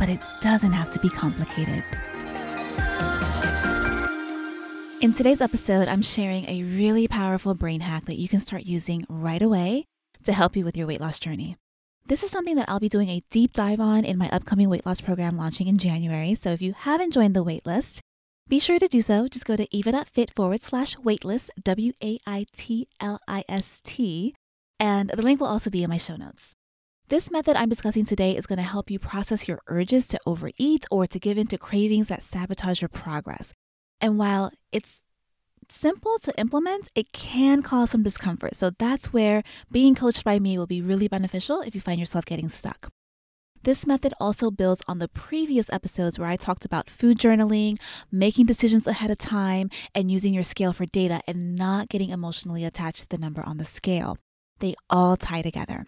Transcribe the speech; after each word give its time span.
but 0.00 0.08
it 0.08 0.18
doesn't 0.40 0.72
have 0.72 0.90
to 0.90 0.98
be 0.98 1.10
complicated. 1.10 1.84
In 5.00 5.12
today's 5.12 5.40
episode, 5.40 5.88
I'm 5.88 6.02
sharing 6.02 6.46
a 6.46 6.62
really 6.62 7.06
powerful 7.06 7.54
brain 7.54 7.82
hack 7.82 8.06
that 8.06 8.18
you 8.18 8.28
can 8.28 8.40
start 8.40 8.64
using 8.64 9.06
right 9.08 9.40
away 9.40 9.84
to 10.24 10.32
help 10.32 10.56
you 10.56 10.64
with 10.64 10.76
your 10.76 10.86
weight 10.86 11.00
loss 11.00 11.18
journey. 11.18 11.56
This 12.06 12.22
is 12.22 12.30
something 12.30 12.56
that 12.56 12.68
I'll 12.68 12.80
be 12.80 12.88
doing 12.88 13.08
a 13.08 13.22
deep 13.30 13.52
dive 13.52 13.78
on 13.78 14.04
in 14.04 14.18
my 14.18 14.28
upcoming 14.30 14.68
weight 14.68 14.84
loss 14.84 15.00
program 15.00 15.36
launching 15.36 15.68
in 15.68 15.76
January. 15.76 16.34
So 16.34 16.50
if 16.50 16.60
you 16.60 16.72
haven't 16.76 17.12
joined 17.12 17.36
the 17.36 17.44
waitlist, 17.44 18.00
be 18.48 18.58
sure 18.58 18.78
to 18.78 18.88
do 18.88 19.00
so. 19.00 19.28
Just 19.28 19.44
go 19.44 19.54
to 19.54 19.68
eva.fit 19.70 20.34
forward 20.34 20.60
slash 20.60 20.96
waitlist, 20.96 21.50
W 21.62 21.92
A 22.02 22.18
I 22.26 22.46
T 22.56 22.88
L 23.00 23.20
I 23.28 23.44
S 23.48 23.80
T, 23.84 24.34
and 24.78 25.10
the 25.10 25.22
link 25.22 25.40
will 25.40 25.46
also 25.46 25.70
be 25.70 25.82
in 25.82 25.90
my 25.90 25.98
show 25.98 26.16
notes. 26.16 26.56
This 27.10 27.28
method 27.28 27.56
I'm 27.56 27.68
discussing 27.68 28.04
today 28.04 28.36
is 28.36 28.46
going 28.46 28.58
to 28.58 28.62
help 28.62 28.88
you 28.88 29.00
process 29.00 29.48
your 29.48 29.58
urges 29.66 30.06
to 30.06 30.20
overeat 30.26 30.86
or 30.92 31.08
to 31.08 31.18
give 31.18 31.38
in 31.38 31.48
to 31.48 31.58
cravings 31.58 32.06
that 32.06 32.22
sabotage 32.22 32.80
your 32.80 32.88
progress. 32.88 33.52
And 34.00 34.16
while 34.16 34.52
it's 34.70 35.02
simple 35.68 36.20
to 36.20 36.38
implement, 36.38 36.88
it 36.94 37.10
can 37.10 37.62
cause 37.62 37.90
some 37.90 38.04
discomfort. 38.04 38.54
So 38.54 38.70
that's 38.70 39.12
where 39.12 39.42
being 39.72 39.96
coached 39.96 40.22
by 40.22 40.38
me 40.38 40.56
will 40.56 40.68
be 40.68 40.80
really 40.80 41.08
beneficial 41.08 41.62
if 41.62 41.74
you 41.74 41.80
find 41.80 41.98
yourself 41.98 42.26
getting 42.26 42.48
stuck. 42.48 42.92
This 43.64 43.88
method 43.88 44.14
also 44.20 44.52
builds 44.52 44.82
on 44.86 45.00
the 45.00 45.08
previous 45.08 45.68
episodes 45.70 46.16
where 46.16 46.28
I 46.28 46.36
talked 46.36 46.64
about 46.64 46.88
food 46.88 47.18
journaling, 47.18 47.80
making 48.12 48.46
decisions 48.46 48.86
ahead 48.86 49.10
of 49.10 49.18
time, 49.18 49.68
and 49.96 50.12
using 50.12 50.32
your 50.32 50.44
scale 50.44 50.72
for 50.72 50.86
data 50.86 51.22
and 51.26 51.56
not 51.56 51.88
getting 51.88 52.10
emotionally 52.10 52.64
attached 52.64 53.00
to 53.00 53.08
the 53.08 53.18
number 53.18 53.42
on 53.44 53.58
the 53.58 53.66
scale. 53.66 54.16
They 54.60 54.76
all 54.88 55.16
tie 55.16 55.42
together. 55.42 55.86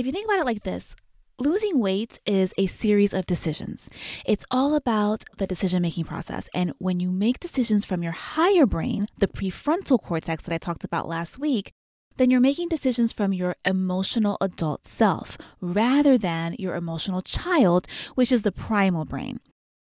If 0.00 0.06
you 0.06 0.12
think 0.12 0.24
about 0.24 0.38
it 0.38 0.46
like 0.46 0.62
this, 0.62 0.96
losing 1.38 1.78
weight 1.78 2.20
is 2.24 2.54
a 2.56 2.68
series 2.68 3.12
of 3.12 3.26
decisions. 3.26 3.90
It's 4.24 4.46
all 4.50 4.74
about 4.74 5.24
the 5.36 5.46
decision 5.46 5.82
making 5.82 6.04
process. 6.04 6.48
And 6.54 6.72
when 6.78 7.00
you 7.00 7.10
make 7.10 7.38
decisions 7.38 7.84
from 7.84 8.02
your 8.02 8.12
higher 8.12 8.64
brain, 8.64 9.08
the 9.18 9.28
prefrontal 9.28 10.02
cortex 10.02 10.42
that 10.44 10.54
I 10.54 10.56
talked 10.56 10.84
about 10.84 11.06
last 11.06 11.38
week, 11.38 11.72
then 12.16 12.30
you're 12.30 12.40
making 12.40 12.68
decisions 12.68 13.12
from 13.12 13.34
your 13.34 13.56
emotional 13.66 14.38
adult 14.40 14.86
self 14.86 15.36
rather 15.60 16.16
than 16.16 16.56
your 16.58 16.76
emotional 16.76 17.20
child, 17.20 17.86
which 18.14 18.32
is 18.32 18.40
the 18.40 18.52
primal 18.52 19.04
brain. 19.04 19.38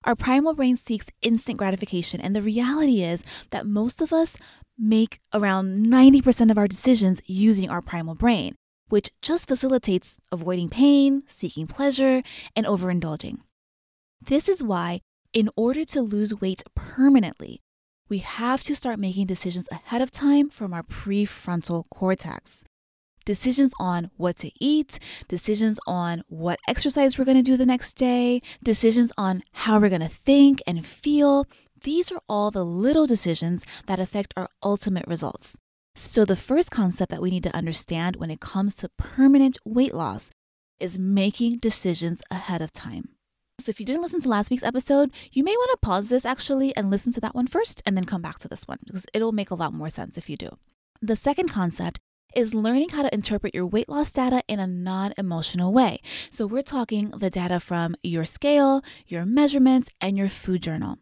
Our 0.05 0.17
primal 0.17 0.55
brain 0.55 0.77
seeks 0.77 1.09
instant 1.21 1.59
gratification, 1.59 2.19
and 2.23 2.35
the 2.35 2.41
reality 2.41 3.03
is 3.03 3.25
that 3.51 3.67
most 3.67 4.01
of 4.01 4.15
us 4.15 4.39
make 4.79 5.21
around 5.35 5.85
90% 5.85 6.51
of 6.51 6.57
our 6.57 6.67
decisions 6.67 7.21
using 7.27 7.69
our 7.69 7.83
primal 7.83 8.15
brain 8.15 8.57
which 8.89 9.11
just 9.23 9.49
facilitates 9.49 10.19
avoiding 10.33 10.69
pain, 10.69 11.23
seeking 11.27 11.67
pleasure, 11.67 12.23
and 12.57 12.67
overindulging. 12.67 13.39
This 14.21 14.49
is 14.49 14.63
why, 14.63 15.01
in 15.33 15.49
order 15.57 15.85
to 15.87 16.01
lose 16.03 16.41
weight 16.41 16.63
permanently, 16.75 17.61
we 18.09 18.19
have 18.19 18.63
to 18.65 18.75
start 18.75 18.99
making 18.99 19.27
decisions 19.27 19.69
ahead 19.71 20.01
of 20.01 20.11
time 20.11 20.49
from 20.49 20.73
our 20.73 20.83
prefrontal 20.83 21.85
cortex. 21.91 22.65
Decisions 23.25 23.73
on 23.79 24.11
what 24.17 24.37
to 24.39 24.51
eat, 24.59 24.99
decisions 25.29 25.79
on 25.87 26.23
what 26.29 26.59
exercise 26.67 27.19
we're 27.19 27.27
going 27.27 27.37
to 27.37 27.43
do 27.43 27.59
the 27.59 27.67
next 27.67 27.93
day, 27.93 28.41
decisions 28.63 29.13
on 29.19 29.43
how 29.53 29.79
we're 29.79 29.91
going 29.91 30.01
to 30.01 30.09
think 30.09 30.63
and 30.67 30.87
feel. 30.87 31.45
These 31.85 32.11
are 32.11 32.23
all 32.27 32.51
the 32.51 32.65
little 32.65 33.07
decisions 33.07 33.67
that 33.87 34.01
affect 34.01 34.33
our 34.37 34.49
ultimate 34.63 35.07
results. 35.07 35.59
So, 35.99 36.25
the 36.25 36.37
first 36.37 36.71
concept 36.71 37.11
that 37.11 37.21
we 37.21 37.29
need 37.29 37.43
to 37.43 37.57
understand 37.57 38.17
when 38.17 38.31
it 38.31 38.39
comes 38.39 38.77
to 38.77 38.89
permanent 38.99 39.59
weight 39.65 39.93
loss 39.93 40.31
is 40.79 40.97
making 40.97 41.59
decisions 41.59 42.23
ahead 42.31 42.63
of 42.63 42.73
time. 42.73 43.09
So, 43.61 43.71
if 43.71 43.81
you 43.81 43.85
didn't 43.85 44.03
listen 44.03 44.21
to 44.21 44.29
last 44.29 44.49
week's 44.49 44.63
episode, 44.63 45.11
you 45.33 45.43
may 45.43 45.57
want 45.57 45.73
to 45.73 45.85
pause 45.85 46.09
this 46.09 46.25
actually 46.25 46.75
and 46.77 46.89
listen 46.89 47.13
to 47.15 47.21
that 47.23 47.35
one 47.35 47.49
first 47.49 47.83
and 47.85 47.97
then 47.97 48.05
come 48.05 48.23
back 48.23 48.39
to 48.39 48.49
this 48.49 48.63
one 48.69 48.79
because 48.87 49.07
it'll 49.13 49.33
make 49.33 49.51
a 49.51 49.57
lot 49.57 49.75
more 49.75 49.91
sense 49.91 50.17
if 50.17 50.31
you 50.31 50.37
do. 50.37 50.51
The 51.03 51.17
second 51.17 51.49
concept 51.49 51.99
is 52.33 52.55
learning 52.55 52.91
how 52.91 53.03
to 53.03 53.13
interpret 53.13 53.53
your 53.53 53.67
weight 53.67 53.89
loss 53.89 54.13
data 54.13 54.45
in 54.47 54.61
a 54.61 54.69
non 54.69 55.15
emotional 55.19 55.73
way. 55.73 55.99
So, 56.31 56.47
we're 56.47 56.63
talking 56.63 57.11
the 57.11 57.29
data 57.29 57.59
from 57.59 57.97
your 58.05 58.25
scale, 58.25 58.83
your 59.09 59.27
measurements, 59.27 59.89
and 60.01 60.17
your 60.17 60.29
food 60.29 60.63
journal. 60.63 60.99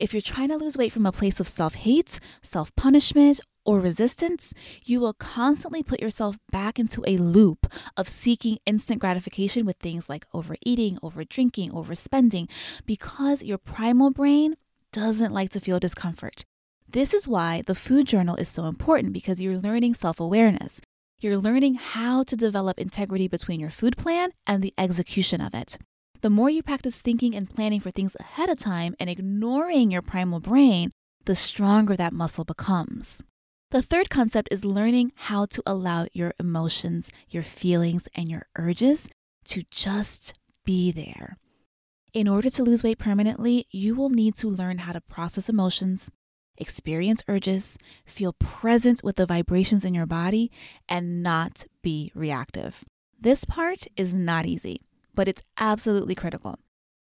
If 0.00 0.12
you're 0.12 0.22
trying 0.22 0.48
to 0.48 0.56
lose 0.56 0.78
weight 0.78 0.92
from 0.92 1.06
a 1.06 1.12
place 1.12 1.38
of 1.38 1.46
self 1.46 1.74
hate, 1.74 2.18
self 2.42 2.74
punishment, 2.74 3.38
or 3.64 3.80
resistance, 3.80 4.54
you 4.84 5.00
will 5.00 5.12
constantly 5.12 5.82
put 5.82 6.00
yourself 6.00 6.36
back 6.50 6.78
into 6.78 7.02
a 7.06 7.16
loop 7.18 7.66
of 7.96 8.08
seeking 8.08 8.58
instant 8.66 9.00
gratification 9.00 9.66
with 9.66 9.76
things 9.76 10.08
like 10.08 10.26
overeating, 10.32 10.98
overdrinking, 10.98 11.70
overspending, 11.70 12.48
because 12.86 13.42
your 13.42 13.58
primal 13.58 14.10
brain 14.10 14.56
doesn't 14.92 15.32
like 15.32 15.50
to 15.50 15.60
feel 15.60 15.78
discomfort. 15.78 16.44
This 16.88 17.14
is 17.14 17.28
why 17.28 17.62
the 17.66 17.74
food 17.74 18.06
journal 18.06 18.36
is 18.36 18.48
so 18.48 18.64
important 18.64 19.12
because 19.12 19.40
you're 19.40 19.58
learning 19.58 19.94
self 19.94 20.18
awareness. 20.18 20.80
You're 21.20 21.38
learning 21.38 21.74
how 21.74 22.22
to 22.24 22.36
develop 22.36 22.78
integrity 22.78 23.28
between 23.28 23.60
your 23.60 23.70
food 23.70 23.96
plan 23.96 24.30
and 24.46 24.62
the 24.62 24.74
execution 24.78 25.40
of 25.40 25.54
it. 25.54 25.78
The 26.22 26.30
more 26.30 26.50
you 26.50 26.62
practice 26.62 27.00
thinking 27.00 27.34
and 27.34 27.48
planning 27.48 27.80
for 27.80 27.90
things 27.90 28.16
ahead 28.18 28.48
of 28.48 28.58
time 28.58 28.94
and 28.98 29.08
ignoring 29.08 29.90
your 29.90 30.02
primal 30.02 30.40
brain, 30.40 30.90
the 31.26 31.34
stronger 31.34 31.96
that 31.96 32.12
muscle 32.12 32.44
becomes. 32.44 33.22
The 33.70 33.82
third 33.82 34.10
concept 34.10 34.48
is 34.50 34.64
learning 34.64 35.12
how 35.14 35.46
to 35.46 35.62
allow 35.64 36.06
your 36.12 36.34
emotions, 36.40 37.12
your 37.28 37.44
feelings, 37.44 38.08
and 38.16 38.28
your 38.28 38.46
urges 38.56 39.08
to 39.44 39.62
just 39.70 40.34
be 40.64 40.90
there. 40.90 41.36
In 42.12 42.26
order 42.26 42.50
to 42.50 42.64
lose 42.64 42.82
weight 42.82 42.98
permanently, 42.98 43.66
you 43.70 43.94
will 43.94 44.10
need 44.10 44.34
to 44.36 44.48
learn 44.48 44.78
how 44.78 44.92
to 44.92 45.00
process 45.00 45.48
emotions, 45.48 46.10
experience 46.56 47.22
urges, 47.28 47.78
feel 48.04 48.32
present 48.32 49.04
with 49.04 49.14
the 49.14 49.24
vibrations 49.24 49.84
in 49.84 49.94
your 49.94 50.06
body, 50.06 50.50
and 50.88 51.22
not 51.22 51.64
be 51.80 52.10
reactive. 52.12 52.84
This 53.20 53.44
part 53.44 53.86
is 53.96 54.12
not 54.12 54.46
easy, 54.46 54.80
but 55.14 55.28
it's 55.28 55.42
absolutely 55.58 56.16
critical. 56.16 56.58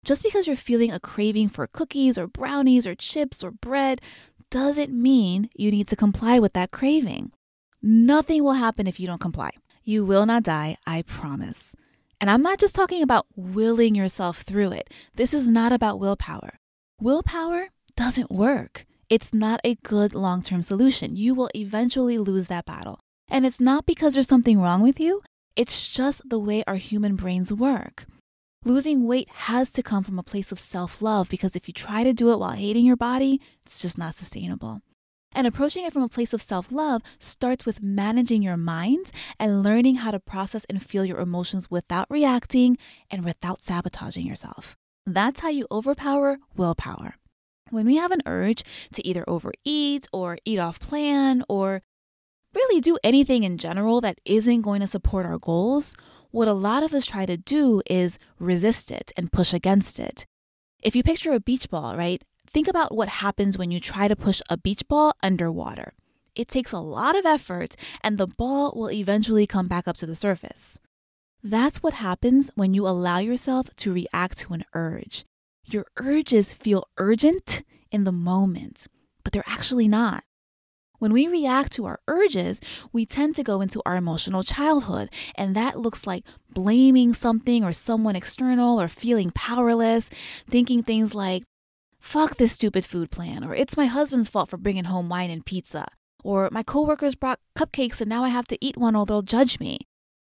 Just 0.03 0.24
because 0.24 0.46
you're 0.46 0.56
feeling 0.56 0.92
a 0.92 1.00
craving 1.00 1.50
for 1.50 1.66
cookies 1.66 2.18
or 2.18 2.28
brownies 2.28 2.86
or 2.86 2.94
chips 2.94 3.44
or 3.44 3.50
bread 3.50 4.02
doesn't 4.55 4.89
mean 4.89 5.49
you 5.53 5.69
need 5.69 5.85
to 5.85 5.97
comply 5.97 6.39
with 6.39 6.53
that 6.53 6.71
craving. 6.71 7.29
Nothing 7.81 8.41
will 8.41 8.53
happen 8.53 8.88
if 8.88 9.01
you 9.01 9.05
don't 9.05 9.19
comply. 9.19 9.49
You 9.83 10.05
will 10.05 10.25
not 10.25 10.43
die, 10.43 10.77
I 10.88 11.01
promise. 11.01 11.75
And 12.21 12.29
I'm 12.29 12.41
not 12.41 12.57
just 12.57 12.73
talking 12.73 13.03
about 13.03 13.25
willing 13.35 13.95
yourself 13.95 14.43
through 14.43 14.71
it. 14.71 14.89
This 15.13 15.33
is 15.33 15.49
not 15.49 15.73
about 15.73 15.99
willpower. 15.99 16.57
Willpower 17.01 17.71
doesn't 17.97 18.31
work. 18.31 18.85
It's 19.09 19.33
not 19.33 19.59
a 19.66 19.75
good 19.83 20.16
long 20.16 20.41
term 20.41 20.61
solution. 20.61 21.17
You 21.17 21.35
will 21.35 21.49
eventually 21.53 22.17
lose 22.17 22.47
that 22.47 22.66
battle. 22.66 23.01
And 23.27 23.45
it's 23.45 23.59
not 23.59 23.85
because 23.85 24.13
there's 24.13 24.29
something 24.29 24.61
wrong 24.61 24.81
with 24.81 25.01
you, 25.01 25.22
it's 25.57 25.85
just 25.89 26.22
the 26.29 26.39
way 26.39 26.63
our 26.66 26.77
human 26.77 27.17
brains 27.17 27.51
work. 27.51 28.05
Losing 28.67 29.06
weight 29.06 29.29
has 29.29 29.72
to 29.73 29.84
come 29.84 30.02
from 30.02 30.17
a 30.17 30.23
place 30.23 30.52
of 30.52 30.58
self 30.58 31.00
love 31.00 31.29
because 31.29 31.56
if 31.56 31.67
you 31.67 31.73
try 31.73 32.03
to 32.03 32.14
do 32.14 32.32
it 32.32 32.40
while 32.40 32.53
hating 32.53 32.84
your 32.84 32.96
body, 32.96 33.40
it's 33.64 33.79
just 33.79 33.96
not 33.96 34.16
sustainable. 34.16 34.82
And 35.34 35.46
approaching 35.46 35.85
it 35.85 35.94
from 35.94 36.02
a 36.02 36.09
place 36.09 36.34
of 36.34 36.41
self 36.41 36.72
love 36.72 37.03
starts 37.20 37.67
with 37.67 37.84
managing 37.84 38.41
your 38.41 38.58
mind 38.58 39.12
and 39.40 39.62
learning 39.62 39.97
how 39.97 40.09
to 40.09 40.20
process 40.20 40.66
and 40.66 40.84
feel 40.84 41.06
your 41.06 41.20
emotions 41.20 41.70
without 41.70 42.08
reacting 42.09 42.79
and 43.12 43.23
without 43.23 43.64
sabotaging 43.64 44.26
yourself. 44.26 44.76
That's 45.06 45.41
how 45.41 45.50
you 45.50 45.68
overpower 45.70 46.40
willpower. 46.58 47.18
When 47.70 47.85
we 47.85 47.97
have 47.97 48.11
an 48.11 48.23
urge 48.26 48.64
to 48.94 49.06
either 49.06 49.23
overeat 49.28 50.08
or 50.11 50.40
eat 50.44 50.58
off 50.58 50.79
plan 50.79 51.44
or 51.47 51.84
really 52.56 52.82
do 52.82 52.97
anything 53.03 53.44
in 53.44 53.59
general 53.59 54.02
that 54.02 54.18
isn't 54.26 54.61
going 54.61 54.82
to 54.82 54.88
support 54.88 55.28
our 55.28 55.38
goals, 55.38 55.94
what 56.35 56.49
a 56.49 56.53
lot 56.53 56.84
of 56.84 56.93
us 56.93 57.05
try 57.05 57.26
to 57.26 57.37
do 57.37 57.82
is 57.85 58.20
resist 58.40 58.91
it 58.91 59.14
and 59.16 59.32
push 59.32 59.53
against 59.53 60.02
it. 60.02 60.26
If 60.84 60.93
you 60.93 61.02
picture 61.02 61.32
a 61.32 61.40
beach 61.40 61.70
ball, 61.70 61.96
right? 61.96 62.22
Think 62.52 62.67
about 62.67 62.93
what 62.93 63.08
happens 63.08 63.58
when 63.58 63.72
you 63.72 63.79
try 63.79 64.09
to 64.09 64.17
push 64.17 64.41
a 64.49 64.58
beach 64.58 64.85
ball 64.90 65.14
underwater. 65.23 65.93
It 66.35 66.49
takes 66.49 66.73
a 66.73 66.79
lot 66.79 67.16
of 67.16 67.26
effort, 67.26 67.78
and 68.03 68.17
the 68.17 68.28
ball 68.28 68.73
will 68.76 68.91
eventually 68.91 69.47
come 69.47 69.70
back 69.70 69.87
up 69.87 69.96
to 69.97 70.05
the 70.05 70.16
surface. 70.16 70.78
That's 71.41 71.82
what 71.82 71.93
happens 71.93 72.52
when 72.55 72.73
you 72.73 72.85
allow 72.85 73.20
yourself 73.20 73.70
to 73.78 73.93
react 73.93 74.37
to 74.40 74.53
an 74.53 74.66
urge. 74.73 75.23
Your 75.64 75.85
urges 75.96 76.52
feel 76.52 76.85
urgent 76.97 77.64
in 77.91 78.03
the 78.03 78.11
moment, 78.11 78.87
but 79.23 79.32
they're 79.32 79.47
actually 79.47 79.87
not. 79.87 80.26
When 81.00 81.14
we 81.14 81.28
react 81.28 81.72
to 81.74 81.86
our 81.86 82.00
urges, 82.08 82.62
we 82.92 83.06
tend 83.06 83.36
to 83.36 83.44
go 83.44 83.62
into 83.62 83.82
our 83.86 83.96
emotional 83.96 84.44
childhood, 84.44 85.09
and 85.36 85.56
that 85.56 85.80
looks 85.80 86.08
like 86.08 86.24
blaming 86.53 87.14
something 87.14 87.64
or 87.64 87.74
someone 87.74 88.16
external 88.16 88.82
or 88.82 88.88
feeling 88.88 89.32
powerless, 89.32 90.09
thinking 90.50 90.84
things 90.84 91.14
like, 91.14 91.44
fuck 92.00 92.38
this 92.38 92.52
stupid 92.52 92.86
food 92.86 93.12
plan, 93.12 93.44
or 93.44 93.56
it's 93.56 93.78
my 93.78 93.88
husband's 93.88 94.30
fault 94.30 94.50
for 94.50 94.58
bringing 94.58 94.86
home 94.86 95.09
wine 95.09 95.30
and 95.30 95.46
pizza, 95.46 95.88
or 96.24 96.50
my 96.52 96.64
coworkers 96.64 97.16
brought 97.16 97.40
cupcakes 97.58 98.00
and 98.00 98.09
now 98.09 98.24
I 98.24 98.30
have 98.30 98.47
to 98.47 98.58
eat 98.64 98.78
one 98.78 98.96
or 98.96 99.06
they'll 99.06 99.22
judge 99.22 99.59
me. 99.59 99.80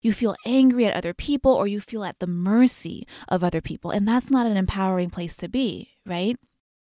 You 0.03 0.13
feel 0.13 0.35
angry 0.47 0.87
at 0.87 0.95
other 0.95 1.13
people 1.13 1.53
or 1.53 1.67
you 1.67 1.81
feel 1.81 2.05
at 2.05 2.19
the 2.19 2.27
mercy 2.27 3.07
of 3.29 3.45
other 3.45 3.61
people, 3.61 3.91
and 3.91 4.09
that's 4.09 4.31
not 4.31 4.47
an 4.47 4.57
empowering 4.57 5.11
place 5.11 5.37
to 5.37 5.49
be, 5.49 5.91
right? 6.05 6.37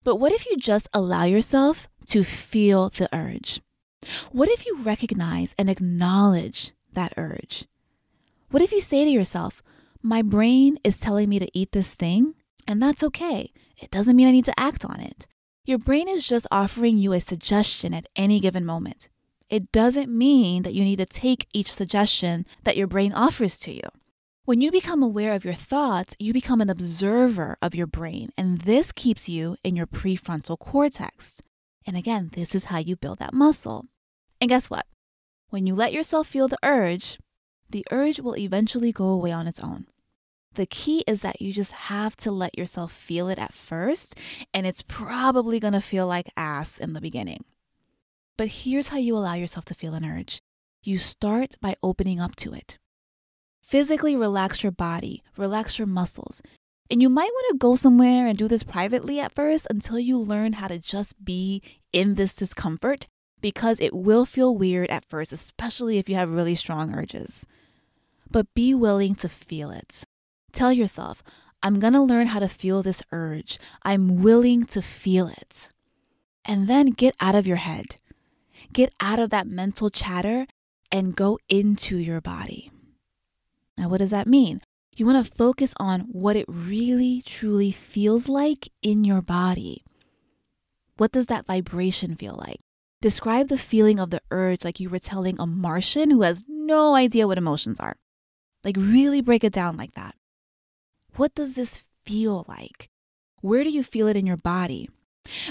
But 0.04 0.16
what 0.16 0.32
if 0.32 0.48
you 0.48 0.58
just 0.58 0.90
allow 0.94 1.26
yourself 1.26 1.88
to 2.08 2.24
feel 2.24 2.90
the 2.90 3.10
urge? 3.16 3.62
What 4.32 4.50
if 4.50 4.66
you 4.66 4.82
recognize 4.82 5.54
and 5.58 5.70
acknowledge 5.70 6.72
that 6.94 7.14
urge? 7.18 7.66
What 8.50 8.62
if 8.62 8.72
you 8.72 8.82
say 8.82 9.06
to 9.06 9.12
yourself, 9.12 9.62
My 10.04 10.24
brain 10.24 10.80
is 10.84 11.00
telling 11.00 11.30
me 11.30 11.38
to 11.38 11.50
eat 11.54 11.74
this 11.74 11.94
thing, 11.94 12.34
and 12.68 12.82
that's 12.82 13.04
okay. 13.04 13.52
It 13.80 13.92
doesn't 13.92 14.16
mean 14.16 14.28
I 14.28 14.32
need 14.32 14.46
to 14.46 14.60
act 14.60 14.84
on 14.84 15.00
it. 15.00 15.28
Your 15.64 15.78
brain 15.78 16.08
is 16.08 16.26
just 16.26 16.48
offering 16.50 16.98
you 16.98 17.14
a 17.14 17.22
suggestion 17.22 17.94
at 17.94 18.08
any 18.16 18.40
given 18.40 18.66
moment. 18.66 19.10
It 19.48 19.72
doesn't 19.72 20.10
mean 20.10 20.64
that 20.64 20.74
you 20.74 20.84
need 20.84 20.98
to 20.98 21.06
take 21.06 21.48
each 21.54 21.72
suggestion 21.72 22.48
that 22.64 22.78
your 22.78 22.88
brain 22.88 23.14
offers 23.14 23.60
to 23.60 23.74
you. 23.74 23.84
When 24.46 24.60
you 24.60 24.72
become 24.72 25.04
aware 25.04 25.34
of 25.34 25.46
your 25.46 25.54
thoughts, 25.54 26.16
you 26.18 26.34
become 26.34 26.62
an 26.62 26.70
observer 26.70 27.58
of 27.62 27.76
your 27.76 27.86
brain, 27.86 28.32
and 28.36 28.62
this 28.62 28.92
keeps 28.92 29.30
you 29.30 29.56
in 29.64 29.76
your 29.76 29.86
prefrontal 29.86 30.58
cortex. 30.58 31.44
And 31.86 31.98
again, 31.98 32.30
this 32.34 32.54
is 32.56 32.66
how 32.66 32.78
you 32.78 32.96
build 32.96 33.20
that 33.20 33.34
muscle. 33.34 33.86
And 34.40 34.50
guess 34.50 34.70
what? 34.70 34.86
When 35.50 35.68
you 35.68 35.76
let 35.76 35.94
yourself 35.94 36.28
feel 36.28 36.48
the 36.48 36.58
urge, 36.64 37.20
the 37.70 37.86
urge 37.92 38.20
will 38.20 38.38
eventually 38.38 38.92
go 38.92 39.06
away 39.08 39.32
on 39.32 39.48
its 39.48 39.60
own. 39.60 39.88
The 40.54 40.66
key 40.66 41.04
is 41.08 41.22
that 41.22 41.42
you 41.42 41.54
just 41.54 41.72
have 41.72 42.18
to 42.18 42.32
let 42.32 42.58
yourself 42.58 42.92
feel 42.92 43.30
it 43.30 43.40
at 43.40 43.54
first, 43.54 44.16
and 44.54 44.68
it's 44.68 44.82
probably 44.82 45.60
gonna 45.60 45.82
feel 45.82 46.08
like 46.08 46.30
ass 46.36 46.78
in 46.78 46.94
the 46.94 47.00
beginning. 47.00 47.46
But 48.38 48.48
here's 48.48 48.90
how 48.90 48.98
you 48.98 49.16
allow 49.16 49.36
yourself 49.36 49.66
to 49.66 49.74
feel 49.74 49.94
an 49.94 50.06
urge 50.06 50.42
you 50.84 50.98
start 50.98 51.56
by 51.62 51.76
opening 51.84 52.20
up 52.20 52.36
to 52.36 52.54
it. 52.54 52.80
Physically 53.62 54.16
relax 54.16 54.64
your 54.64 54.72
body, 54.72 55.24
relax 55.38 55.78
your 55.78 55.88
muscles. 55.88 56.42
And 56.92 57.02
you 57.02 57.08
might 57.08 57.32
want 57.32 57.46
to 57.52 57.58
go 57.58 57.78
somewhere 57.78 58.28
and 58.28 58.38
do 58.38 58.50
this 58.50 58.64
privately 58.64 59.18
at 59.22 59.34
first 59.34 59.66
until 59.70 59.98
you 59.98 60.20
learn 60.20 60.54
how 60.54 60.68
to 60.68 60.78
just 60.78 61.24
be 61.24 61.64
in 61.94 62.16
this 62.16 62.36
discomfort 62.36 63.08
because 63.40 63.80
it 63.80 63.96
will 63.96 64.26
feel 64.26 64.54
weird 64.54 64.90
at 64.90 65.06
first, 65.06 65.32
especially 65.32 65.98
if 65.98 66.10
you 66.10 66.16
have 66.16 66.30
really 66.30 66.54
strong 66.54 66.94
urges. 66.94 67.48
But 68.30 68.54
be 68.54 68.74
willing 68.74 69.16
to 69.16 69.30
feel 69.30 69.72
it. 69.72 70.04
Tell 70.52 70.74
yourself, 70.74 71.24
I'm 71.64 71.80
going 71.80 71.94
to 71.94 72.02
learn 72.02 72.28
how 72.28 72.40
to 72.40 72.50
feel 72.50 72.84
this 72.84 73.02
urge. 73.14 73.58
I'm 73.84 74.22
willing 74.22 74.66
to 74.66 74.82
feel 74.82 75.30
it. 75.30 75.70
And 76.44 76.68
then 76.68 76.88
get 76.88 77.16
out 77.22 77.36
of 77.36 77.48
your 77.48 77.58
head. 77.58 77.96
Get 78.74 78.94
out 79.00 79.20
of 79.20 79.30
that 79.30 79.48
mental 79.48 79.90
chatter 79.90 80.46
and 80.92 81.16
go 81.16 81.40
into 81.48 81.96
your 81.96 82.20
body. 82.20 82.70
Now, 83.78 83.88
what 83.88 84.00
does 84.00 84.12
that 84.12 84.28
mean? 84.28 84.62
You 84.96 85.06
want 85.06 85.26
to 85.26 85.34
focus 85.34 85.74
on 85.78 86.02
what 86.02 86.36
it 86.36 86.46
really, 86.48 87.22
truly 87.26 87.72
feels 87.72 88.28
like 88.28 88.70
in 88.82 89.04
your 89.04 89.22
body. 89.22 89.84
What 90.98 91.12
does 91.12 91.28
that 91.28 91.46
vibration 91.46 92.16
feel 92.16 92.36
like? 92.38 92.60
Describe 93.02 93.48
the 93.48 93.58
feeling 93.58 94.00
of 94.00 94.10
the 94.10 94.22
urge 94.30 94.64
like 94.64 94.80
you 94.80 94.90
were 94.90 95.00
telling 95.00 95.40
a 95.40 95.48
Martian 95.48 96.12
who 96.12 96.22
has 96.22 96.46
no 96.48 96.94
idea 96.94 97.26
what 97.26 97.38
emotions 97.38 97.80
are. 97.80 97.96
Like, 98.64 98.76
really 98.78 99.22
break 99.22 99.44
it 99.44 99.54
down 99.54 99.78
like 99.78 99.94
that. 99.96 100.14
What 101.16 101.34
does 101.34 101.56
this 101.56 101.84
feel 102.06 102.46
like? 102.48 102.90
Where 103.42 103.64
do 103.64 103.72
you 103.72 103.84
feel 103.84 104.08
it 104.08 104.18
in 104.18 104.28
your 104.28 104.38
body? 104.38 104.90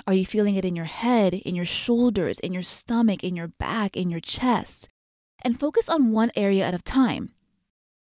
Are 0.06 0.14
you 0.14 0.24
feeling 0.24 0.54
it 0.54 0.64
in 0.64 0.76
your 0.76 0.84
head, 0.84 1.34
in 1.34 1.54
your 1.56 1.64
shoulders, 1.64 2.38
in 2.38 2.52
your 2.52 2.62
stomach, 2.62 3.24
in 3.24 3.34
your 3.34 3.48
back, 3.48 3.96
in 3.96 4.10
your 4.10 4.20
chest? 4.20 4.88
And 5.42 5.58
focus 5.58 5.88
on 5.88 6.12
one 6.12 6.30
area 6.36 6.64
at 6.64 6.74
a 6.74 6.78
time. 6.78 7.30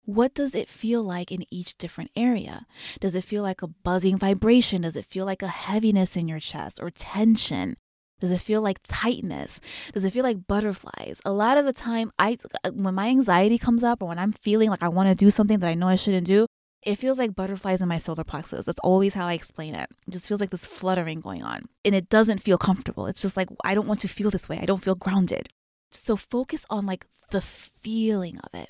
What 0.06 0.36
does 0.36 0.54
it 0.54 0.70
feel 0.70 1.04
like 1.04 1.32
in 1.32 1.46
each 1.52 1.78
different 1.80 2.12
area? 2.16 2.68
Does 3.00 3.16
it 3.16 3.24
feel 3.24 3.42
like 3.42 3.64
a 3.64 3.68
buzzing 3.68 4.20
vibration? 4.20 4.84
Does 4.84 4.96
it 4.96 5.06
feel 5.06 5.26
like 5.26 5.42
a 5.42 5.48
heaviness 5.48 6.16
in 6.16 6.28
your 6.28 6.40
chest 6.40 6.80
or 6.80 6.92
tension? 6.92 7.76
Does 8.20 8.32
it 8.32 8.42
feel 8.42 8.62
like 8.62 8.80
tightness? 8.88 9.60
Does 9.94 10.06
it 10.06 10.14
feel 10.14 10.24
like 10.24 10.48
butterflies? 10.48 11.20
A 11.26 11.32
lot 11.32 11.58
of 11.58 11.66
the 11.66 11.74
time, 11.74 12.12
I 12.20 12.38
uh, 12.64 12.72
when 12.72 12.94
my 12.94 13.08
anxiety 13.08 13.58
comes 13.58 13.84
up 13.84 14.02
or 14.02 14.08
when 14.08 14.20
I'm 14.20 14.32
feeling 14.32 14.70
like 14.70 14.84
I 14.84 14.90
want 14.90 15.10
to 15.10 15.16
do 15.16 15.32
something 15.32 15.60
that 15.60 15.68
I 15.68 15.74
know 15.74 15.88
I 15.88 15.96
shouldn't 15.96 16.28
do, 16.28 16.46
it 16.84 16.98
feels 16.98 17.18
like 17.18 17.36
butterflies 17.36 17.82
in 17.82 17.90
my 17.90 17.98
solar 17.98 18.24
plexus. 18.24 18.68
That's 18.68 18.80
always 18.80 19.16
how 19.16 19.26
I 19.26 19.34
explain 19.34 19.74
it. 19.74 19.90
It 20.08 20.12
just 20.12 20.28
feels 20.28 20.40
like 20.40 20.52
this 20.52 20.68
fluttering 20.68 21.20
going 21.20 21.42
on. 21.42 21.64
And 21.84 21.96
it 21.96 22.10
doesn't 22.10 22.44
feel 22.44 22.60
comfortable. 22.60 23.08
It's 23.08 23.24
just 23.24 23.36
like, 23.36 23.50
I 23.64 23.74
don't 23.74 23.88
want 23.88 24.02
to 24.02 24.08
feel 24.08 24.30
this 24.30 24.48
way. 24.48 24.60
I 24.62 24.66
don't 24.66 24.84
feel 24.84 24.96
grounded. 24.96 25.50
So 25.92 26.16
focus 26.16 26.64
on 26.70 26.86
like 26.86 27.08
the 27.32 27.42
feeling 27.42 28.40
of 28.40 28.54
it. 28.54 28.70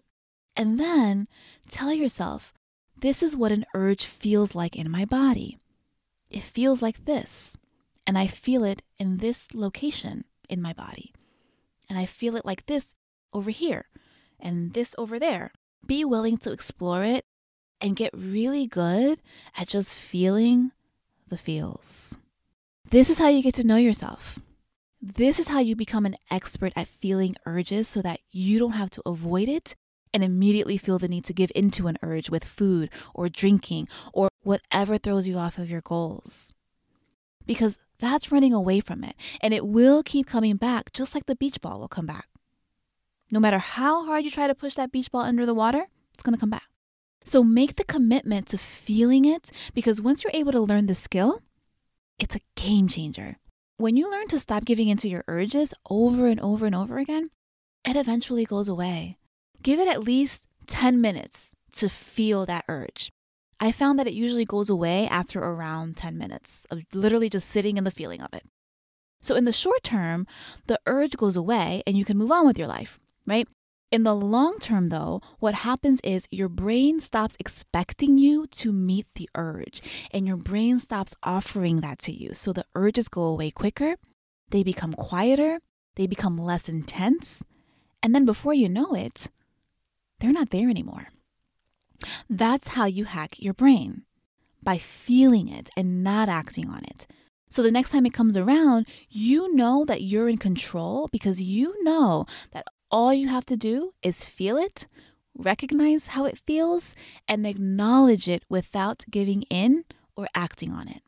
And 0.55 0.79
then 0.79 1.27
tell 1.67 1.93
yourself, 1.93 2.53
this 2.97 3.21
is 3.21 3.35
what 3.35 3.51
an 3.51 3.65
urge 3.73 4.05
feels 4.05 4.55
like 4.55 4.75
in 4.75 4.89
my 4.89 5.05
body. 5.05 5.59
It 6.29 6.43
feels 6.43 6.81
like 6.81 7.05
this. 7.05 7.57
And 8.07 8.17
I 8.17 8.27
feel 8.27 8.63
it 8.63 8.81
in 8.97 9.17
this 9.17 9.53
location 9.53 10.25
in 10.47 10.61
my 10.61 10.73
body. 10.73 11.13
And 11.89 11.99
I 11.99 12.05
feel 12.05 12.35
it 12.35 12.45
like 12.45 12.65
this 12.65 12.95
over 13.33 13.49
here 13.49 13.85
and 14.39 14.73
this 14.73 14.95
over 14.97 15.19
there. 15.19 15.51
Be 15.85 16.05
willing 16.05 16.37
to 16.39 16.51
explore 16.51 17.03
it 17.03 17.25
and 17.81 17.95
get 17.95 18.11
really 18.13 18.65
good 18.65 19.21
at 19.57 19.67
just 19.67 19.93
feeling 19.93 20.71
the 21.27 21.37
feels. 21.37 22.17
This 22.89 23.09
is 23.09 23.19
how 23.19 23.27
you 23.27 23.43
get 23.43 23.55
to 23.55 23.67
know 23.67 23.77
yourself. 23.77 24.39
This 25.01 25.39
is 25.39 25.49
how 25.49 25.59
you 25.59 25.75
become 25.75 26.05
an 26.05 26.15
expert 26.31 26.73
at 26.75 26.87
feeling 26.87 27.35
urges 27.45 27.87
so 27.87 28.01
that 28.01 28.19
you 28.31 28.57
don't 28.57 28.71
have 28.73 28.89
to 28.91 29.01
avoid 29.05 29.49
it 29.49 29.75
and 30.15 30.23
immediately 30.23 30.77
feel 30.77 30.97
the 30.97 31.09
need 31.09 31.25
to 31.25 31.33
give 31.33 31.51
into 31.53 31.87
an 31.87 31.97
urge 32.01 32.29
with 32.29 32.45
food 32.45 32.89
or 33.13 33.27
drinking 33.27 33.89
or 34.13 34.29
whatever 34.43 34.97
throws 34.97 35.27
you 35.27 35.37
off 35.37 35.57
of 35.57 35.69
your 35.69 35.81
goals. 35.81 36.53
Because 37.45 37.77
that's 37.99 38.31
running 38.31 38.53
away 38.53 38.79
from 38.79 39.03
it 39.03 39.15
and 39.41 39.53
it 39.53 39.67
will 39.67 40.03
keep 40.03 40.25
coming 40.25 40.55
back 40.55 40.93
just 40.93 41.13
like 41.13 41.25
the 41.25 41.35
beach 41.35 41.59
ball 41.59 41.81
will 41.81 41.89
come 41.89 42.05
back. 42.05 42.29
No 43.29 43.41
matter 43.41 43.57
how 43.57 44.05
hard 44.05 44.23
you 44.23 44.31
try 44.31 44.47
to 44.47 44.55
push 44.55 44.75
that 44.75 44.93
beach 44.93 45.11
ball 45.11 45.23
under 45.23 45.45
the 45.45 45.53
water, 45.53 45.87
it's 46.13 46.23
going 46.23 46.33
to 46.33 46.39
come 46.39 46.49
back. 46.49 46.69
So 47.25 47.43
make 47.43 47.75
the 47.75 47.83
commitment 47.83 48.47
to 48.47 48.57
feeling 48.57 49.25
it 49.25 49.51
because 49.73 50.01
once 50.01 50.23
you're 50.23 50.31
able 50.33 50.53
to 50.53 50.61
learn 50.61 50.85
the 50.85 50.95
skill, 50.95 51.41
it's 52.17 52.35
a 52.35 52.45
game 52.55 52.87
changer. 52.87 53.35
When 53.75 53.97
you 53.97 54.09
learn 54.09 54.29
to 54.29 54.39
stop 54.39 54.63
giving 54.63 54.87
into 54.87 55.09
your 55.09 55.25
urges 55.27 55.73
over 55.89 56.27
and 56.27 56.39
over 56.39 56.65
and 56.65 56.75
over 56.75 56.99
again, 56.99 57.31
it 57.83 57.97
eventually 57.97 58.45
goes 58.45 58.69
away. 58.69 59.17
Give 59.65 59.79
it 59.79 59.87
at 59.87 60.03
least 60.03 60.45
10 60.67 61.01
minutes 61.01 61.55
to 61.71 61.89
feel 61.89 62.45
that 62.45 62.65
urge. 62.67 63.11
I 63.59 63.71
found 63.71 63.97
that 63.97 64.05
it 64.05 64.13
usually 64.13 64.45
goes 64.45 64.69
away 64.69 65.07
after 65.07 65.39
around 65.39 65.97
10 65.97 66.19
minutes 66.19 66.67
of 66.69 66.83
literally 66.93 67.31
just 67.31 67.49
sitting 67.49 67.75
in 67.75 67.83
the 67.83 67.89
feeling 67.89 68.21
of 68.21 68.31
it. 68.31 68.43
So, 69.23 69.33
in 69.33 69.45
the 69.45 69.51
short 69.51 69.83
term, 69.83 70.27
the 70.67 70.79
urge 70.85 71.17
goes 71.17 71.35
away 71.35 71.81
and 71.87 71.97
you 71.97 72.05
can 72.05 72.15
move 72.15 72.29
on 72.31 72.45
with 72.45 72.59
your 72.59 72.67
life, 72.67 72.99
right? 73.25 73.49
In 73.91 74.03
the 74.03 74.13
long 74.13 74.59
term, 74.59 74.89
though, 74.89 75.19
what 75.39 75.55
happens 75.55 75.99
is 76.03 76.27
your 76.29 76.47
brain 76.47 76.99
stops 76.99 77.35
expecting 77.39 78.19
you 78.19 78.45
to 78.61 78.71
meet 78.71 79.07
the 79.15 79.27
urge 79.33 79.81
and 80.11 80.27
your 80.27 80.37
brain 80.37 80.77
stops 80.77 81.15
offering 81.23 81.81
that 81.81 81.97
to 82.05 82.11
you. 82.11 82.35
So 82.35 82.53
the 82.53 82.65
urges 82.75 83.07
go 83.07 83.23
away 83.23 83.49
quicker, 83.49 83.95
they 84.51 84.61
become 84.61 84.93
quieter, 84.93 85.57
they 85.95 86.05
become 86.05 86.37
less 86.37 86.69
intense, 86.69 87.41
and 88.03 88.13
then 88.13 88.25
before 88.25 88.53
you 88.53 88.69
know 88.69 88.93
it, 88.93 89.31
they're 90.19 90.31
not 90.31 90.49
there 90.49 90.69
anymore. 90.69 91.07
That's 92.29 92.69
how 92.69 92.85
you 92.85 93.05
hack 93.05 93.41
your 93.41 93.53
brain 93.53 94.03
by 94.61 94.77
feeling 94.77 95.47
it 95.47 95.69
and 95.77 96.03
not 96.03 96.29
acting 96.29 96.69
on 96.69 96.83
it. 96.85 97.07
So 97.49 97.61
the 97.61 97.71
next 97.71 97.91
time 97.91 98.05
it 98.05 98.13
comes 98.13 98.35
around, 98.35 98.87
you 99.09 99.53
know 99.55 99.85
that 99.85 100.01
you're 100.01 100.27
in 100.27 100.37
control 100.37 101.07
because 101.11 101.41
you 101.41 101.81
know 101.83 102.25
that 102.51 102.65
all 102.91 103.13
you 103.13 103.29
have 103.29 103.45
to 103.47 103.55
do 103.57 103.93
is 104.01 104.25
feel 104.25 104.57
it, 104.57 104.87
recognize 105.37 106.07
how 106.07 106.25
it 106.25 106.41
feels, 106.45 106.95
and 107.27 107.45
acknowledge 107.45 108.27
it 108.27 108.43
without 108.49 109.05
giving 109.09 109.43
in 109.43 109.85
or 110.17 110.27
acting 110.33 110.71
on 110.71 110.87
it. 110.87 111.01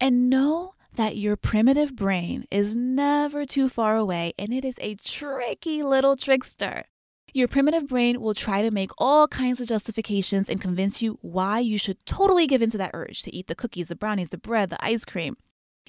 And 0.00 0.28
know 0.28 0.74
that 0.94 1.16
your 1.16 1.36
primitive 1.36 1.94
brain 1.94 2.44
is 2.50 2.74
never 2.74 3.46
too 3.46 3.68
far 3.68 3.96
away 3.96 4.32
and 4.38 4.52
it 4.52 4.64
is 4.64 4.78
a 4.80 4.96
tricky 4.96 5.82
little 5.82 6.16
trickster. 6.16 6.84
Your 7.34 7.48
primitive 7.48 7.86
brain 7.86 8.20
will 8.20 8.34
try 8.34 8.62
to 8.62 8.70
make 8.70 8.90
all 8.96 9.28
kinds 9.28 9.60
of 9.60 9.68
justifications 9.68 10.48
and 10.48 10.60
convince 10.60 11.02
you 11.02 11.18
why 11.20 11.60
you 11.60 11.76
should 11.76 12.04
totally 12.06 12.46
give 12.46 12.62
in 12.62 12.70
to 12.70 12.78
that 12.78 12.92
urge 12.94 13.22
to 13.22 13.34
eat 13.34 13.48
the 13.48 13.54
cookies, 13.54 13.88
the 13.88 13.96
brownies, 13.96 14.30
the 14.30 14.38
bread, 14.38 14.70
the 14.70 14.84
ice 14.84 15.04
cream. 15.04 15.36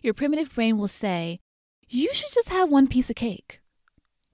Your 0.01 0.13
primitive 0.13 0.53
brain 0.53 0.77
will 0.77 0.87
say, 0.89 1.39
You 1.87 2.13
should 2.13 2.33
just 2.33 2.49
have 2.49 2.69
one 2.69 2.87
piece 2.87 3.09
of 3.09 3.15
cake, 3.15 3.61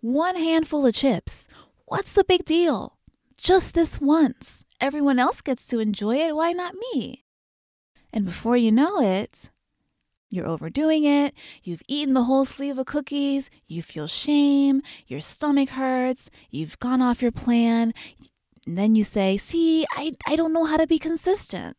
one 0.02 0.36
handful 0.36 0.86
of 0.86 0.96
chips. 0.96 1.48
What's 1.86 2.12
the 2.12 2.24
big 2.24 2.46
deal? 2.46 2.98
Just 3.38 3.76
this 3.76 4.02
once. 4.02 4.66
Everyone 4.82 5.20
else 5.20 5.42
gets 5.42 5.68
to 5.68 5.80
enjoy 5.80 6.18
it. 6.18 6.36
Why 6.36 6.52
not 6.52 6.74
me? 6.94 7.26
And 8.12 8.26
before 8.26 8.58
you 8.58 8.72
know 8.72 9.00
it, 9.00 9.52
you're 10.36 10.48
overdoing 10.48 11.06
it. 11.06 11.34
You've 11.64 11.82
eaten 11.88 12.14
the 12.14 12.26
whole 12.26 12.46
sleeve 12.46 12.78
of 12.78 12.86
cookies. 12.86 13.50
You 13.68 13.82
feel 13.82 14.08
shame. 14.08 14.82
Your 15.08 15.22
stomach 15.22 15.70
hurts. 15.70 16.30
You've 16.52 16.80
gone 16.80 17.02
off 17.02 17.22
your 17.22 17.32
plan. 17.32 17.94
And 18.68 18.78
then 18.78 18.96
you 18.96 19.04
say, 19.04 19.38
See, 19.38 19.86
I, 19.94 20.14
I 20.28 20.36
don't 20.36 20.54
know 20.54 20.66
how 20.66 20.78
to 20.78 20.88
be 20.88 21.00
consistent. 21.00 21.78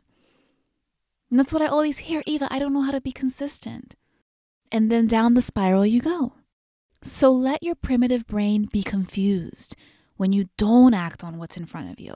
And 1.31 1.39
that's 1.39 1.53
what 1.53 1.63
I 1.63 1.67
always 1.67 1.99
hear 1.99 2.23
Eva, 2.27 2.49
I 2.51 2.59
don't 2.59 2.73
know 2.73 2.83
how 2.83 2.93
to 2.93 3.01
be 3.01 3.13
consistent. 3.13 3.95
And 4.71 4.91
then 4.91 5.07
down 5.07 5.35
the 5.35 5.43
spiral 5.43 5.85
you 5.87 6.01
go. 6.01 6.35
So 7.03 7.31
let 7.31 7.63
your 7.63 7.75
primitive 7.75 8.27
brain 8.27 8.69
be 8.73 8.83
confused 8.83 9.77
when 10.17 10.33
you 10.33 10.49
don't 10.57 10.95
act 10.95 11.23
on 11.23 11.39
what's 11.39 11.57
in 11.57 11.67
front 11.67 11.91
of 11.91 12.01
you. 12.01 12.15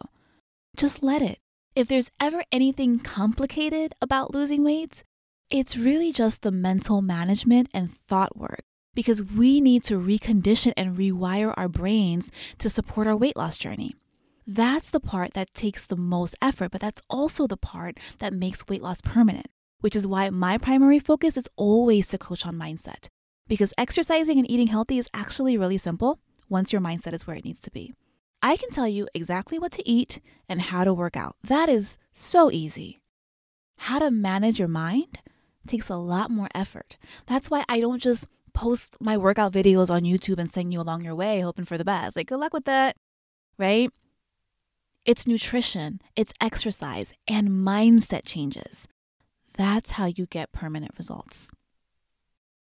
Just 0.76 1.02
let 1.02 1.22
it. 1.22 1.38
If 1.76 1.88
there's 1.88 2.10
ever 2.18 2.42
anything 2.50 2.98
complicated 2.98 3.94
about 4.00 4.34
losing 4.34 4.64
weight, 4.64 5.04
it's 5.50 5.76
really 5.76 6.12
just 6.12 6.42
the 6.42 6.52
mental 6.52 7.02
management 7.02 7.68
and 7.74 7.96
thought 8.06 8.36
work 8.36 8.60
because 8.94 9.22
we 9.22 9.60
need 9.60 9.82
to 9.84 9.98
recondition 9.98 10.72
and 10.76 10.96
rewire 10.96 11.52
our 11.56 11.68
brains 11.68 12.30
to 12.58 12.68
support 12.68 13.06
our 13.06 13.16
weight 13.16 13.36
loss 13.36 13.58
journey. 13.58 13.94
That's 14.46 14.90
the 14.90 15.00
part 15.00 15.34
that 15.34 15.52
takes 15.54 15.86
the 15.86 15.96
most 15.96 16.34
effort, 16.40 16.70
but 16.70 16.80
that's 16.80 17.02
also 17.10 17.46
the 17.46 17.56
part 17.56 17.98
that 18.18 18.32
makes 18.32 18.66
weight 18.68 18.82
loss 18.82 19.00
permanent, 19.00 19.48
which 19.80 19.96
is 19.96 20.06
why 20.06 20.30
my 20.30 20.56
primary 20.56 20.98
focus 20.98 21.36
is 21.36 21.48
always 21.56 22.08
to 22.08 22.18
coach 22.18 22.46
on 22.46 22.56
mindset. 22.56 23.08
Because 23.48 23.74
exercising 23.76 24.38
and 24.38 24.48
eating 24.50 24.68
healthy 24.68 24.98
is 24.98 25.10
actually 25.12 25.56
really 25.56 25.78
simple 25.78 26.20
once 26.48 26.72
your 26.72 26.80
mindset 26.80 27.12
is 27.12 27.26
where 27.26 27.36
it 27.36 27.44
needs 27.44 27.60
to 27.60 27.70
be. 27.70 27.92
I 28.42 28.56
can 28.56 28.70
tell 28.70 28.88
you 28.88 29.06
exactly 29.14 29.58
what 29.58 29.72
to 29.72 29.88
eat 29.88 30.20
and 30.48 30.60
how 30.60 30.84
to 30.84 30.94
work 30.94 31.16
out. 31.16 31.36
That 31.42 31.68
is 31.68 31.98
so 32.12 32.50
easy. 32.50 33.00
How 33.78 33.98
to 33.98 34.10
manage 34.10 34.58
your 34.58 34.68
mind 34.68 35.18
takes 35.66 35.88
a 35.88 35.96
lot 35.96 36.30
more 36.30 36.48
effort. 36.54 36.96
That's 37.26 37.50
why 37.50 37.64
I 37.68 37.80
don't 37.80 38.02
just 38.02 38.26
post 38.52 38.96
my 39.00 39.16
workout 39.16 39.52
videos 39.52 39.90
on 39.90 40.02
YouTube 40.02 40.38
and 40.38 40.52
send 40.52 40.72
you 40.72 40.80
along 40.80 41.04
your 41.04 41.14
way, 41.14 41.40
hoping 41.40 41.64
for 41.64 41.78
the 41.78 41.84
best. 41.84 42.16
Like, 42.16 42.28
good 42.28 42.40
luck 42.40 42.52
with 42.52 42.64
that, 42.64 42.96
right? 43.58 43.90
It's 45.04 45.26
nutrition, 45.26 46.00
it's 46.16 46.32
exercise, 46.40 47.12
and 47.26 47.48
mindset 47.48 48.26
changes. 48.26 48.86
That's 49.54 49.92
how 49.92 50.06
you 50.06 50.26
get 50.26 50.52
permanent 50.52 50.92
results. 50.98 51.50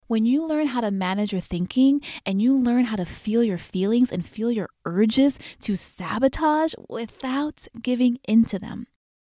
When 0.08 0.25
you 0.25 0.46
learn 0.46 0.67
how 0.67 0.81
to 0.81 0.89
manage 0.89 1.31
your 1.31 1.41
thinking 1.41 2.01
and 2.25 2.41
you 2.41 2.58
learn 2.58 2.86
how 2.86 2.96
to 2.96 3.05
feel 3.05 3.43
your 3.43 3.60
feelings 3.60 4.12
and 4.12 4.25
feel 4.25 4.51
your 4.51 4.69
urges 4.84 5.38
to 5.62 5.75
sabotage 5.75 6.74
without 6.88 7.67
giving 7.79 8.17
into 8.24 8.58
them, 8.58 8.88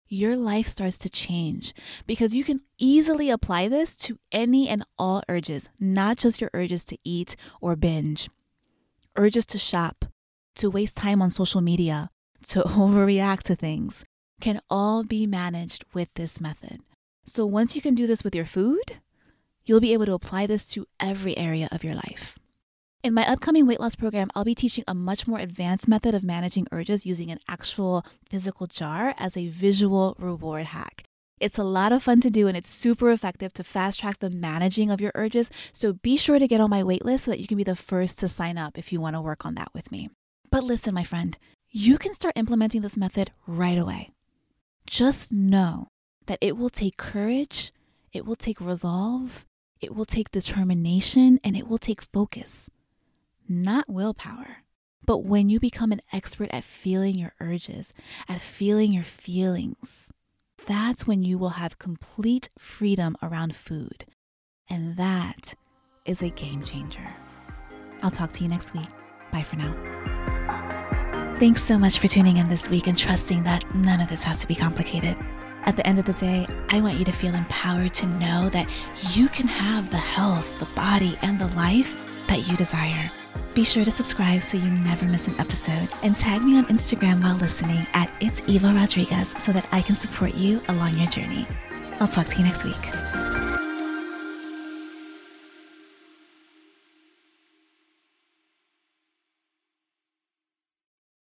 your 0.10 0.36
life 0.36 0.68
starts 0.68 0.98
to 1.00 1.10
change 1.10 1.74
because 2.06 2.36
you 2.36 2.44
can 2.44 2.62
easily 2.78 3.30
apply 3.30 3.68
this 3.68 3.96
to 3.96 4.20
any 4.32 4.68
and 4.68 4.84
all 4.98 5.24
urges, 5.28 5.70
not 5.80 6.18
just 6.18 6.42
your 6.42 6.50
urges 6.54 6.86
to 6.86 6.98
eat 7.04 7.36
or 7.62 7.76
binge, 7.76 8.30
urges 9.16 9.46
to 9.48 9.58
shop, 9.58 10.06
to 10.56 10.70
waste 10.70 10.98
time 10.98 11.22
on 11.22 11.32
social 11.32 11.62
media, 11.62 12.10
to 12.50 12.62
overreact 12.64 13.44
to 13.44 13.56
things, 13.56 14.06
can 14.40 14.62
all 14.70 15.04
be 15.04 15.26
managed 15.26 15.86
with 15.94 16.10
this 16.16 16.40
method. 16.40 16.82
So 17.26 17.46
once 17.46 17.76
you 17.76 17.82
can 17.82 17.96
do 17.96 18.08
this 18.08 18.24
with 18.24 18.36
your 18.36 18.46
food, 18.46 19.02
you'll 19.66 19.82
be 19.82 19.94
able 19.94 20.06
to 20.06 20.14
apply 20.14 20.48
this 20.48 20.66
to 20.72 20.88
every 21.00 21.38
area 21.38 21.68
of 21.72 21.84
your 21.84 21.96
life. 21.96 22.38
In 23.04 23.13
my 23.13 23.30
upcoming 23.30 23.68
weight 23.68 23.80
loss 23.80 23.96
program, 23.96 24.30
I'll 24.36 24.44
be 24.44 24.56
teaching 24.56 24.84
a 24.88 24.96
much 24.96 25.27
more 25.27 25.38
advanced 25.38 25.88
method 25.88 26.16
of 26.16 26.24
managing 26.24 26.68
urges 26.72 27.06
using 27.06 27.30
an 27.30 27.38
actual 27.48 28.04
physical 28.27 28.66
jar 28.66 29.13
as 29.18 29.38
a 29.38 29.50
visual 29.50 30.16
reward 30.18 30.66
hack. 30.66 31.04
It's 31.39 31.60
a 31.60 31.63
lot 31.63 31.92
of 31.92 32.01
fun 32.01 32.22
to 32.22 32.32
do 32.32 32.48
and 32.48 32.58
it's 32.58 32.68
super 32.68 33.12
effective 33.12 33.54
to 33.54 33.63
fast 33.63 34.00
track 34.00 34.18
the 34.20 34.32
managing 34.32 34.89
of 34.89 35.00
your 35.00 35.12
urges. 35.13 35.51
So 35.72 35.94
be 35.94 36.18
sure 36.18 36.39
to 36.39 36.48
get 36.48 36.60
on 36.60 36.72
my 36.72 36.82
waitlist 36.82 37.22
so 37.22 37.32
that 37.32 37.39
you 37.39 37.46
can 37.46 37.58
be 37.58 37.63
the 37.63 37.75
first 37.75 38.18
to 38.20 38.27
sign 38.27 38.58
up 38.58 38.80
if 38.80 38.92
you 38.92 39.00
want 39.00 39.16
to 39.16 39.22
work 39.22 39.46
on 39.46 39.54
that 39.56 39.70
with 39.75 39.92
me. 39.92 40.10
But 40.50 40.63
listen, 40.63 40.96
my 40.96 41.04
friend, 41.04 41.38
you 41.70 42.00
can 42.00 42.16
start 42.16 42.34
implementing 42.36 42.82
this 42.82 42.98
method 42.98 43.32
right 43.46 43.77
away. 43.77 44.10
Just 44.88 45.32
know 45.32 45.89
that 46.25 46.39
it 46.42 46.58
will 46.58 46.72
take 46.72 46.98
courage, 46.98 47.72
it 48.12 48.25
will 48.25 48.36
take 48.36 48.60
resolve, 48.60 49.46
it 49.80 49.94
will 49.94 50.06
take 50.06 50.32
determination, 50.32 51.39
and 51.44 51.56
it 51.56 51.68
will 51.68 51.77
take 51.77 52.01
focus 52.01 52.72
not 53.50 53.89
willpower. 53.89 54.58
But 55.06 55.20
when 55.20 55.48
you 55.48 55.60
become 55.60 55.92
an 55.92 56.01
expert 56.12 56.50
at 56.51 56.63
feeling 56.63 57.16
your 57.16 57.34
urges, 57.39 57.94
at 58.27 58.42
feeling 58.42 58.92
your 58.92 59.04
feelings, 59.04 60.12
that's 60.66 61.08
when 61.08 61.24
you 61.24 61.38
will 61.38 61.51
have 61.51 61.80
complete 61.80 62.50
freedom 62.58 63.16
around 63.24 63.56
food. 63.56 64.06
And 64.70 64.98
that 64.98 65.56
is 66.06 66.22
a 66.22 66.30
game 66.30 66.63
changer. 66.63 67.08
I'll 68.04 68.12
talk 68.12 68.34
to 68.34 68.44
you 68.44 68.50
next 68.50 68.74
week. 68.74 68.89
Bye 69.32 69.44
for 69.44 69.56
now. 69.56 69.74
Thanks 71.39 71.63
so 71.63 71.77
much 71.77 72.00
for 72.00 72.08
tuning 72.08 72.38
in 72.38 72.50
this 72.50 72.70
week 72.70 72.88
and 72.88 72.98
trusting 72.98 73.44
that 73.44 73.63
none 73.75 74.01
of 74.01 74.08
this 74.08 74.24
has 74.24 74.42
to 74.42 74.48
be 74.48 74.56
complicated. 74.56 75.16
At 75.66 75.75
the 75.75 75.86
end 75.86 76.00
of 76.00 76.06
the 76.06 76.13
day, 76.13 76.48
I 76.70 76.82
want 76.82 76.98
you 76.98 77.06
to 77.06 77.12
feel 77.12 77.36
empowered 77.36 77.94
to 77.96 78.08
know 78.08 78.50
that 78.50 78.70
you 79.12 79.30
can 79.30 79.48
have 79.48 79.89
the 79.89 79.98
health, 79.98 80.60
the 80.60 80.66
body, 80.75 81.18
and 81.22 81.39
the 81.39 81.48
life 81.56 82.08
that 82.27 82.48
you 82.50 82.58
desire. 82.58 83.12
Be 83.58 83.64
sure 83.64 83.84
to 83.84 83.92
subscribe 83.92 84.44
so 84.44 84.56
you 84.56 84.70
never 84.70 85.06
miss 85.06 85.28
an 85.28 85.34
episode 85.40 85.90
and 86.04 86.16
tag 86.16 86.44
me 86.44 86.60
on 86.60 86.66
Instagram 86.66 87.24
while 87.24 87.36
listening 87.38 87.88
at 87.96 88.12
It's 88.20 88.40
Eva 88.46 88.72
Rodriguez 88.72 89.30
so 89.40 89.52
that 89.52 89.68
I 89.72 89.82
can 89.82 89.96
support 89.96 90.36
you 90.36 90.62
along 90.68 90.96
your 90.96 91.08
journey. 91.08 91.48
I'll 92.00 92.08
talk 92.08 92.28
to 92.28 92.38
you 92.38 92.44
next 92.44 92.66
week. 92.66 93.17